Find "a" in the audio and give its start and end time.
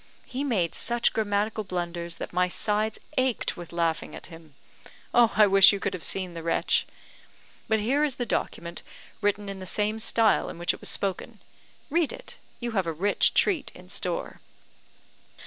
12.87-12.91